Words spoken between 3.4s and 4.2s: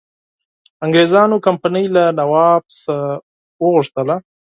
وغوښتل.